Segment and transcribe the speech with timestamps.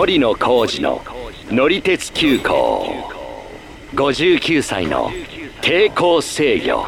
[0.00, 1.02] 森野浩二の
[1.50, 2.86] 乗り鉄急行。
[3.92, 5.10] 59歳の
[5.60, 6.86] 抵抗制御。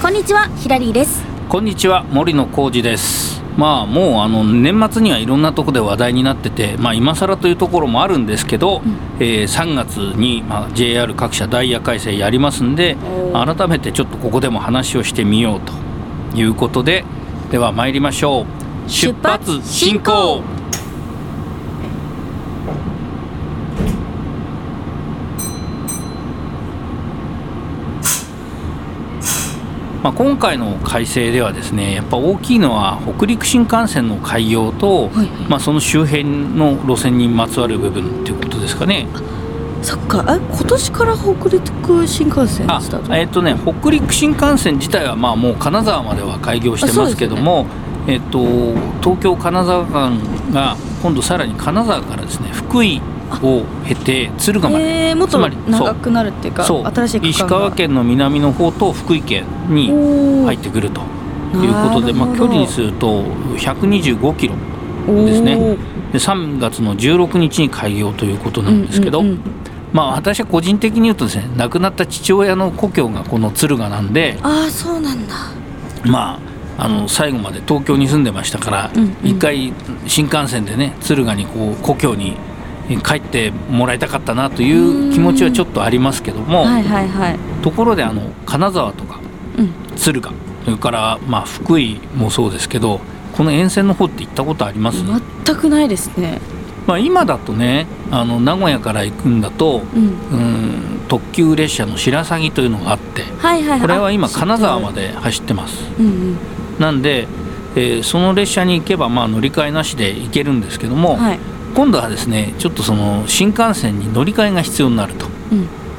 [0.00, 1.22] こんにちはヒラリーです。
[1.50, 3.42] こんにちは森野浩二です。
[3.58, 12.96] まあもうあの年末にはいろんなところで話題になってて、まあ、今更というところもあるんですけど、うん、えー、3月に、まあ、JR 各社ダイヤ改正やりますんで
[13.34, 17.04] 改めてちょっとここでも話をしてみようということで
[17.50, 20.42] では参りましょう出発進行。
[30.02, 39.06] まあ、今回の改正ではですねやっぱ大きいのは北陸新幹線の開業と、はいはい、まあ、その周辺の路線にまつわる部分ということですかね。
[39.82, 40.24] そっか。
[40.28, 43.14] え今年から北陸新幹線スタート？
[43.14, 47.70] えっ、ー、とね北陸新幹線自体はまあもう金沢までは開業してますけども、ね、
[48.06, 48.40] えっ、ー、と
[49.00, 50.18] 東京金沢間
[50.52, 53.00] が今度さらに金沢からですね福井
[53.42, 59.88] を経て敦賀まで、えー、もっと長くなるっていうか新しい石川県の南の方と福井県に
[60.44, 61.00] 入ってくると
[61.54, 63.22] いうことで、まあ、距離にすると
[63.56, 64.54] 125キロ
[65.06, 65.56] ですね。
[66.12, 69.22] で3月の16日に開業ということなんですけど、
[69.92, 75.34] まあ、私は個人的に言うとですね亡くなった父親の故郷がこの敦賀なんでああそうなんだ。
[76.04, 76.49] まあ
[76.82, 78.90] あの最後まで東京に住んでましたから、
[79.22, 79.72] 一回
[80.06, 82.38] 新幹線でね敦賀にこう故郷に
[83.04, 89.20] 帰ってもらいたかったなという気持ちはちょっとありますけども、はいはいはい、ところであの金沢とか
[89.94, 93.00] 敦賀、うん、それからまあ福井もそうですけど
[93.34, 95.04] この沿線の方って行ったことあります？
[95.44, 96.40] 全くないですね。
[96.86, 105.84] まあ、今だとねあの名古屋から行くんだと、うん、うん特急列車の白鷺というのがあって、はいはい、これは今金沢まで走ってます。
[105.98, 106.38] うんうん、
[106.80, 107.28] なんで、
[107.76, 111.38] えー、その列車に行けばまあ乗り換えなしで行けるんですけども、はい、
[111.74, 115.26] 今度はですねちょっとその新幹線に乗り換えが必要になると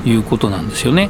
[0.04, 1.10] いうことなんですよね、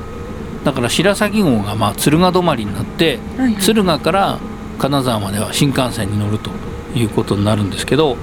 [0.60, 4.40] うん、だから白鷺号がまあ敦賀止まりになって、はいはい、敦賀から
[4.78, 6.52] 金沢までは新幹線に乗ると
[6.94, 8.18] いうことになるんですけど、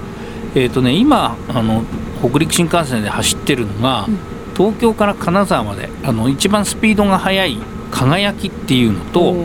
[0.53, 1.83] えーとね、今あの
[2.19, 4.19] 北陸新幹線で走ってるのが、うん、
[4.55, 7.57] 東京から金沢まであの一番スピードが速い
[7.91, 9.35] 輝きっていうのと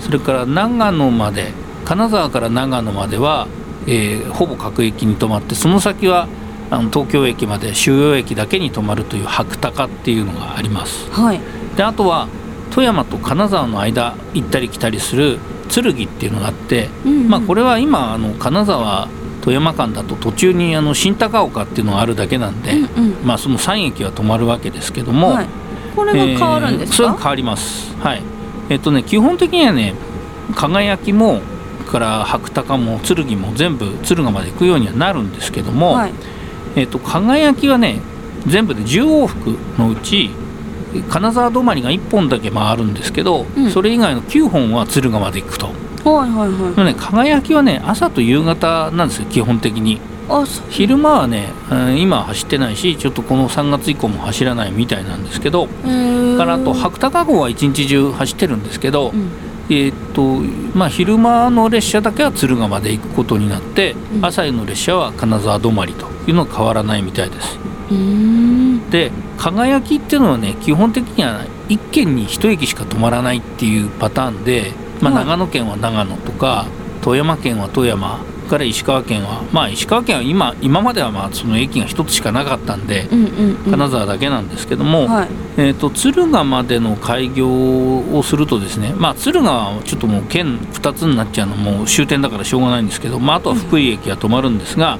[0.00, 1.52] それから長野まで
[1.90, 3.48] 金沢から長野までは、
[3.88, 6.28] えー、ほぼ各駅に止まってその先は
[6.70, 11.40] あの東京駅まで収容駅だけに泊まるという白鷹っていうのがあります、はい、
[11.76, 12.28] であとは
[12.70, 19.08] 富山と金沢の間行ったり来たりする剣っていうのがあって、うんうん、まあ、これは今あの金沢
[19.40, 25.46] 富山間だと途中にあの新高岡っていうのがあるだけなんで、うんうん、まあ、その3駅は止まるわけですけども、はい、
[25.96, 27.96] これが変わるんですか、えー、それは変わります。
[27.96, 28.22] はい。
[28.68, 29.96] えっ、とね基本的にはね
[30.54, 31.40] 輝きも
[31.90, 36.12] から白鷹も剣も全部敦賀まで行くようにはなるんですけども、はい。
[36.76, 38.00] えーと、輝きはね
[38.46, 40.30] 全部で10往復のうち
[41.08, 45.66] 金沢止まりが1本だけ回るんですけど、うん、それ以外の9本は敦賀まで行くと。
[45.66, 46.84] はいはいはい。
[46.84, 50.00] ね、輝きはね朝と夕方なんですよ基本的に。
[50.68, 59.30] 昼間はね、うん、今は走ってないしちょっとこの3月以降も走らないみたいなんですけどからあと白鷹号は一日中走ってるんですけど、うん、
[59.70, 60.40] えーと
[60.76, 67.58] まあ、昼間の列車だけは敦賀まで行くことになって、うん、朝の列車は金沢止まりというのは変わらないみたいです。
[68.90, 76.66] で輝きっていうのはね基本的には1軒に1駅しか止まらないっていうパターンで、まあ、長野県は長野とか
[77.02, 94.98] 富山県は富山から石川県はまあ石川県は今今まではまあその駅が1つしかなかったんで、うんうんうん、金沢だけなんですけども、はい、えーと、敦賀までの開業をするとですねまあ敦賀はちょっともう県2つになっちゃうのも終点だからしょうがないんですけど、まあ、あとは福井駅が止まるんですが、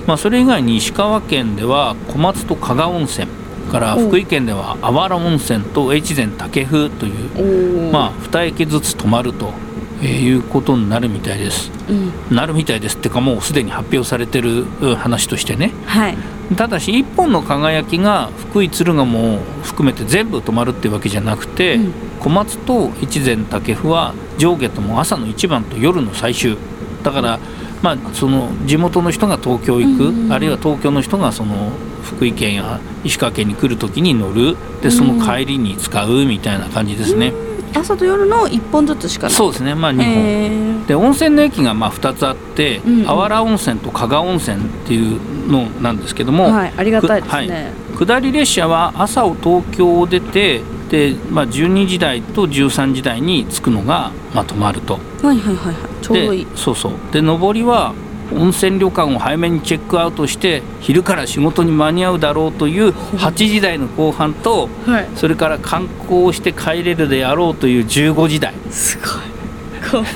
[0.00, 3.28] うん、まあ、それ以外に石川県では小松と加賀温泉
[3.70, 9.52] から福井県ではあわら温泉と越前竹風という、まあ、2駅ずつ止まると
[10.02, 14.64] えー、いうことになるみたいです、うん、なるみたいですってかもうすでに発表されてる
[14.96, 16.16] 話としてね、はい、
[16.56, 26.56] ただし1本の輝きが福井敦賀も含めて全部止まるってわけじゃなくて、うん、小松と越前竹府は上下とも朝の一番と夜の最終。
[27.02, 27.38] だから、
[27.82, 31.72] まあ、その地元の人が東京行く、うんうん、あるいは東京の人がその
[32.02, 34.56] 福井県や石川県に来る時に乗る。
[34.82, 37.28] でその帰りに使うみたいな感じですね。
[37.28, 39.34] うん朝と夜の1本ずつしかない。
[39.34, 40.86] そうですねまあ2本。
[40.86, 45.20] で温泉の駅がまあ2つあって、うんうん、あわら温泉と加賀温泉っていう
[45.50, 54.94] のなんですけども、はい、ありがたいですね、はい、下り列車は朝を東京を出てで、まあ、12時台と13時台に着くのが、まあ、止まると。
[55.22, 55.76] はいはいはいはい。
[56.02, 56.46] ちょうどいい。
[56.56, 56.92] そうそう。
[57.12, 57.94] で上りは
[58.34, 65.08] 温泉旅館を早めにチェックアウトして昼から仕事に間に合うだろうという8時台の後半と、はい。
[65.16, 68.54] それから観光して帰れるであろうという15時台。
[68.70, 69.04] すご
[69.98, 70.10] い。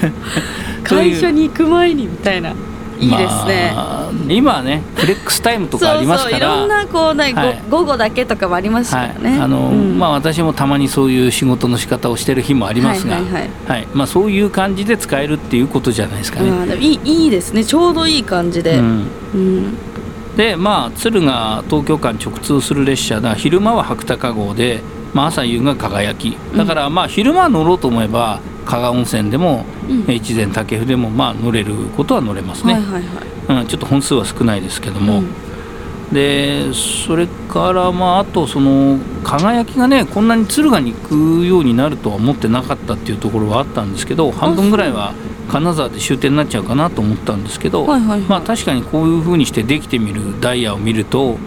[0.84, 2.54] 会社に行く前にみたいな
[2.98, 6.36] いいですね、まあ今はねフレックスタイムとかありますから。
[6.38, 7.62] いろんなこう、ねごはい。
[7.68, 9.08] 午後だけとかもありますかはい。
[9.14, 9.98] らね、あのうん。
[9.98, 13.88] まあ、私もたまにそういう仕事の仕方をしてる日もありますが、はいはいはい。
[13.92, 16.76] まあ、そういう感じで使えるっていうことじゃないですかね。
[16.76, 17.64] いいいいですね。
[17.64, 19.06] ちょうどいい感じで、うん。
[19.34, 19.76] うん。
[20.36, 24.82] でまあ敦賀東京間直通する列車が昼間は白鷹号で、
[25.12, 26.36] まあ、朝夕が輝き。
[26.56, 30.10] だからまあ昼間乗ろうと思えば加賀温泉でもうん。
[30.10, 33.02] 越前武生でもまあ乗れることは乗れますね、はいはい
[33.48, 33.62] はい。
[33.62, 35.26] うん、ちょっと本数は少ないですけども、うん。
[36.12, 45.14] でそれからまああとその輝きがねこんなに敦賀に行くようになるとは思ってなかったっていうところはあったんですけど半分ぐらいは
[45.48, 48.20] 金沢で終点になっちゃうかなと思ったんですけど、はいはいはい。
[48.28, 51.38] まあ確かにこういうふうにしてできてみるダイヤを見ると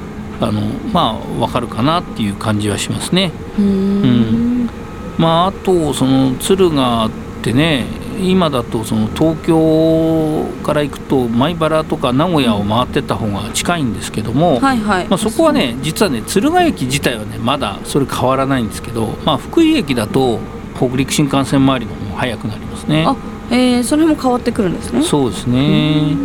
[0.41, 0.61] あの
[0.91, 3.31] まあ分かるかなっていう感じはしますね。
[3.57, 4.69] うーん。
[5.17, 7.11] まああとその敦賀っ
[7.41, 7.85] てね
[8.19, 20.39] 今だとその東京から行くと米原とか名古屋を回ってった方が近いんですけども、はいはい、まあ、そこはね実はね敦賀駅自体はねまだそれ変わらないんですけど、まあ、福井駅だと
[20.75, 23.05] 北陸新幹線周りの方も早くなりますね。
[23.07, 23.15] あ
[23.49, 25.01] えー、それも変わってくるんですね。
[25.03, 26.15] そうですね、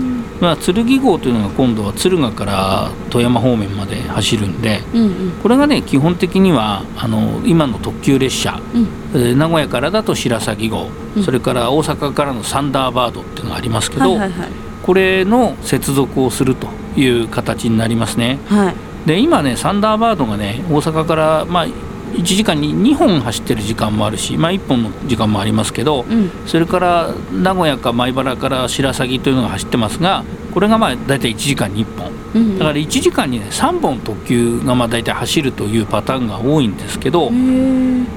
[0.43, 5.31] まあ、剣号というのが今度は敦賀から富山方面まで走るんでうんうん。
[5.41, 8.89] これがね基本的にはあの今の特急列車、うん。
[9.15, 11.23] えー名古屋からだと白鷺号、うん。
[11.23, 14.49] それから大阪からのサンダーバードっていうのがありますけど、はいはいはい。
[14.83, 16.67] これの接続をすると
[16.97, 18.41] いう形になりますね。
[18.49, 18.75] はい。
[19.06, 21.67] で今ねサンダーバードがね大阪からまあ
[22.12, 26.31] 1時間に2本走ってる時間もあるし、まあ、1本の時間もありますけど、うん。
[26.47, 32.06] それから名古屋か米原から白鷺というのが走ってますがこれがまあ大体1時間に1本。
[32.35, 37.31] うんだから1時間にね3本特急がまあ大体走るというパターンが多いんですけど、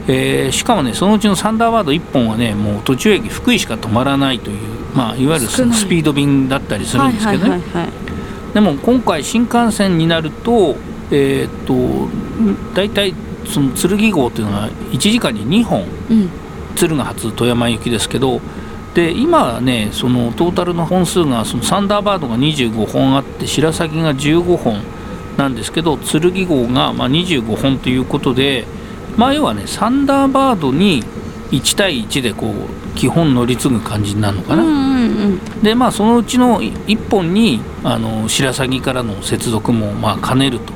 [0.07, 4.57] えーしかもねそのうちのサンダーバード1本はねもう途中駅福井しか止まらないという、
[4.95, 5.77] まあ、いわゆる少ない。
[5.77, 7.61] スピード便だったりするんですけどね、
[8.53, 10.77] でも今回新幹線になると
[11.11, 12.07] えーっと
[12.73, 13.13] 大体
[13.45, 16.29] その剣号というのは1時間に2本うん
[16.75, 18.41] 敦賀発富山行きですけど
[18.93, 24.81] で今はねそのトータルの本数がそのサンダーバードが25本あって白鷺が15本
[25.37, 28.65] なんですけど剣号がまあ25本ということで
[29.17, 31.03] まあ要はねサンダーバードに
[31.51, 34.63] 1対1でこう基本乗り継ぐ感じになるのかな。
[34.63, 40.73] うんうんうんでまあそのうちの1本にあの白鷺からの接続もまあ兼ねると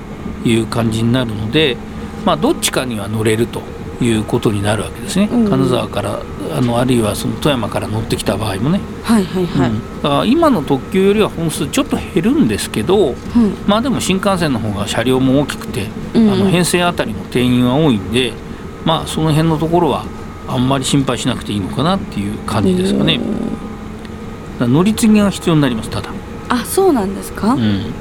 [0.48, 1.78] いう感じになるので、
[2.26, 3.62] まあ、どっちかには乗れると
[4.02, 5.50] いうことになるわけですね、うん。
[5.50, 6.20] 金沢から
[6.58, 13.16] あのあるいはその富山から乗ってきた場合もね、はいはいはい、今の特急よりは本数ちょっと減るんですけどうん
[13.68, 16.30] まあでも新幹線の方が車両も大きくて、うん。
[16.30, 18.34] あの編成あたりの定員は多いんで
[18.86, 20.06] まあその辺のところは
[20.48, 23.20] あんまり心配しなくていいのかなっていう感じですかね。
[24.60, 26.10] 乗り継ぎが必要になりますただ、
[26.50, 27.94] あそうなんですか、うん、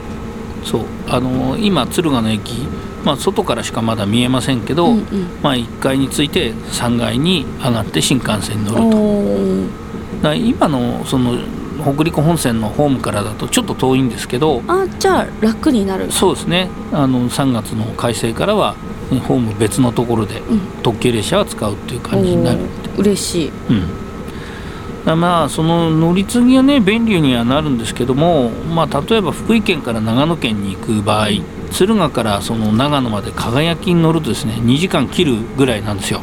[0.65, 0.83] そう。
[1.07, 2.67] あの今敦賀の駅、
[3.05, 5.07] まあ、外からしかまだ見えませんけど、うんうん。
[5.43, 10.23] まあ、1階に着いて3階に上がって新幹線に乗ると。
[10.23, 11.39] だ今のその
[11.81, 16.11] 北陸本線のホームからだとちょっと遠いんですけどあじゃあ楽になる。
[16.11, 16.69] そうですね。
[16.93, 18.75] あの3月の改正からは
[19.11, 20.61] ねホーム別のところでうん。
[20.83, 22.61] 特急列車は使うっていう感じになる、
[22.97, 23.53] 嬉しい。
[25.07, 31.29] うん、まあその乗り継ぎはね便利にはなるんですけども、まあ、例えば福井県から長野県に行く場合
[31.69, 36.21] 敦賀からその長野まで輝きに乗るとですね2時間切るぐらいなんですよ。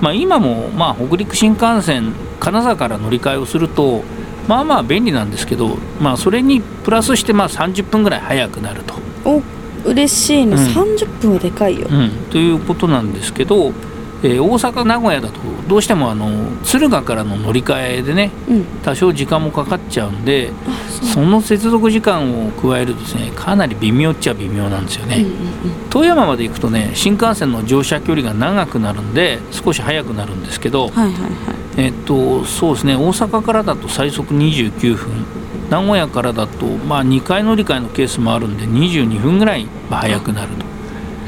[0.00, 4.02] まあ、今もまあ北陸新幹線金沢から乗り換えをすると
[4.46, 8.94] まあまあ便利なんですけど、まあ、それにプラスしてまあ30分ぐらい早くなると。
[9.24, 9.42] お
[9.84, 10.58] 嬉しいね、うん。
[10.58, 13.72] 30分はでかいよ、うん、ということなんですけど、
[14.22, 16.26] えー大阪名古屋だとどうしてもあの
[16.62, 18.64] 敦賀からの乗り換えでねうん。
[18.82, 31.32] 多少時間もかかっちゃうんであその接続時間を加えるとですねかなり微妙っちゃ微妙なんですよね、うんうん富山まで行くとね新幹線の乗車距離が長くなるんで少し早くなるんですけど、うんはいはいはい。
[31.78, 35.24] えっとそうですね大阪からだと最速29分
[35.70, 40.66] 名古屋からだとまあ2回乗り換えのケースもあるんで22分ぐらい早くなると。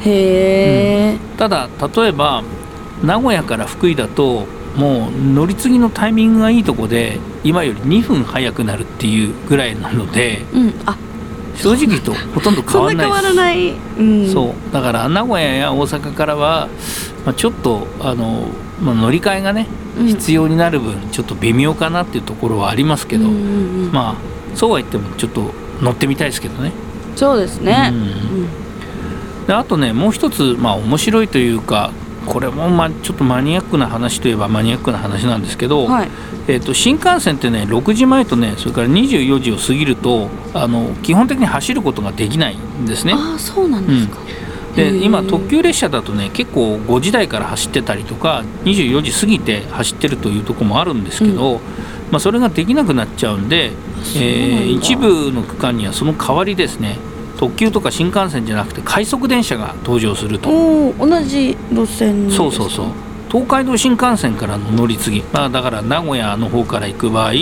[0.03, 2.43] へえ、ただ例えば
[3.03, 10.97] 名古屋から福井だともう乗り継ぎのタイミングがいいとこで今より2分早くなるっていうぐらいなのでうんあ。
[11.55, 12.97] 正直言うとほとんど変わらない。
[12.97, 14.73] です変わらない、うん、そう。
[14.73, 16.69] だから名古屋や大阪からは、
[17.25, 18.47] まあ、ちょっとあの、
[18.81, 19.67] まあ、乗り換えがね
[19.97, 20.07] うん。
[20.07, 23.91] 必要になる分ちょっと微妙かなっていうところはありますけど、うんうんうん。
[23.91, 26.71] まあそうは言ってもちょっと乗ってみたいですけどね。
[27.15, 29.45] そうですね、うん。
[29.45, 31.91] であとねもう一つまあ面白いというか
[32.25, 36.09] これもまあちょっとマニアックな話といえばマニアックな話なんですけど、はい。
[36.47, 43.13] えー、と新幹線ってね6時前とねそれから24時を過ぎるとあの基本的に走ることができないんですね。
[43.15, 44.19] ああそうなんですか、
[44.75, 44.99] へー。
[44.99, 51.59] で今特急列車だとね結構5時台から走ってたりとか24時過ぎて走ってるというところもあるんですけど、
[52.11, 56.97] まあ、それができなくなっちゃうんで、えー一部の区間にはその代わりですね
[57.41, 60.93] 特急とか新幹線じゃなくて快速電車が登場すると。
[60.93, 62.85] 同じ路線そうそうそう。
[63.31, 67.37] 東海道新幹線からの乗り継ぎ、まあ、だから名古屋の方から行く場合うん。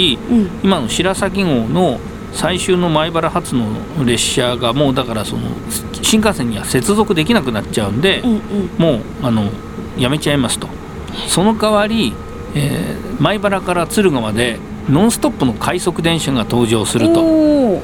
[0.63, 1.99] 今の白崎号の
[2.31, 3.65] 最終の米原発の
[4.05, 5.49] 列車がもうだからその
[6.01, 8.39] 新幹線には接続できなくなっちゃうんで、うんうん。
[8.77, 9.49] もうあの
[9.97, 10.69] やめちゃいますと。
[11.27, 12.13] その代わり、
[12.55, 17.81] えー米原から敦賀までノンストップの快速電車が登場すると。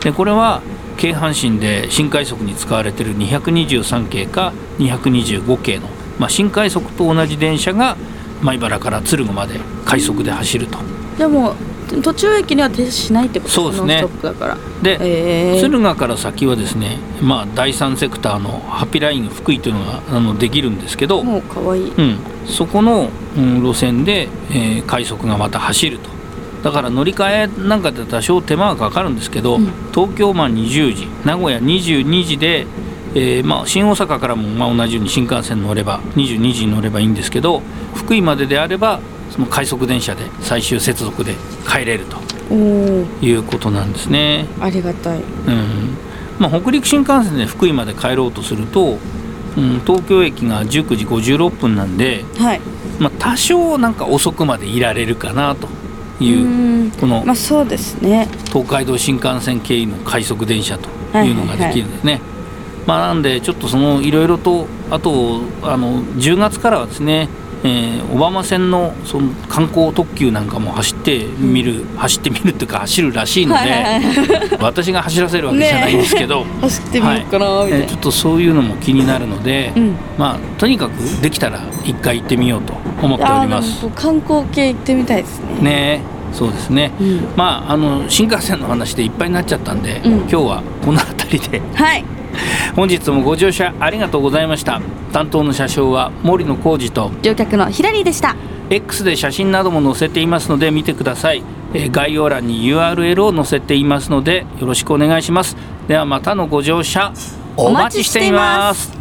[0.00, 0.60] でこれは
[0.96, 5.88] 京阪神で新快速に使われている223系か225系の、
[6.18, 7.96] まあ、新快速と同じ電車が
[8.42, 10.78] 米原から敦賀まで快速で走ると。
[11.18, 11.54] でも
[12.02, 14.04] 途中駅には停車しないってことそうですね。
[14.22, 14.58] だから。
[14.82, 21.92] で、ええ敦賀から先はですね、まあ、第三セクターのハッピーライン福井というのがあのできるんですけど、もう可愛い。
[21.96, 26.15] うん、そこの、うん路線で、えー快速がまた走ると
[26.66, 29.66] だから乗り換えなんかで多少手間がかかるんですけど、うん。
[29.94, 32.66] 東京まあ20時名古屋22時で、
[33.14, 37.62] えーまあ、新大阪からもまあ同じように新幹線乗れば22時に乗ればいいんですけど
[37.94, 38.98] 福井までであれば
[39.30, 41.36] その快速電車で最終接続で
[41.68, 42.16] 帰れると。
[42.52, 44.46] いうことなんですね。
[44.60, 45.20] ありがたい。
[45.20, 45.96] うん。
[46.40, 48.98] まあ、北陸新幹線で福井まで帰ろうとすると、
[49.56, 52.60] うん、東京駅が19時56分なんで、はい。
[53.00, 55.68] まあ、多少なんか遅くまでいられるかなと
[56.20, 56.90] いううん。
[56.92, 58.28] このまあそうですね。
[58.46, 62.20] 東海道新幹線経由の快速電車というのができるんですね。
[62.86, 67.28] まあ、なんでちょっとそのいろいろとあとあの10月からはですね、
[67.66, 74.58] えー小浜線のその観光特急なんかも走ってみる、走ってみるっていうか走るらしいので、はいはいはい。
[74.60, 77.80] 私が走らせるわけじゃないんですけど、走ってみようかなみたい。
[77.80, 79.96] なえーちょっとそういうのも気になるので、うん。
[80.16, 83.86] まあとにかくできたら一回行ってみようと思っております。
[83.94, 85.60] 観光系行ってみたいですね。
[85.60, 86.00] ね
[86.32, 87.28] そうですね、うん。
[87.36, 90.12] まああの新幹線の話でいっぱいになっちゃったんで、うん。
[90.20, 91.60] 今日はこの辺りで。
[91.74, 92.04] はい
[92.74, 94.80] 本日もご乗車ありがとうございました。
[95.12, 98.36] 担当の車掌は森野浩二と乗客のヒラリーでした。
[98.70, 105.56] X で写真なども載せていますので見てください、えー概要欄に URL を載せていますのでよろしくお願いします。
[105.88, 107.12] ではまたのご乗車
[107.56, 108.92] お待ちしています。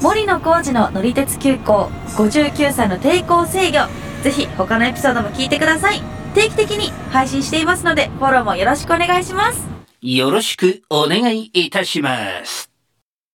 [0.00, 3.78] 森野浩二の乗り鉄急行59歳の抵抗制御。
[4.22, 6.18] ぜひ他のエピソードも聞いてください。
[6.34, 12.77] 定期的に配信していますのでフォローもよろしくお願いしますよろしくお願いいたします。